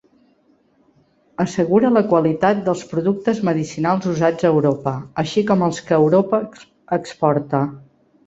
[1.43, 4.93] Assegura la qualitat dels productes medicinals usats a Europa,
[5.25, 6.41] així com els que Europa
[7.01, 7.61] exporta.